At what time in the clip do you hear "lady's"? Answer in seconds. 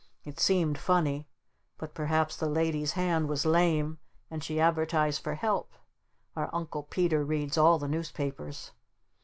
2.49-2.93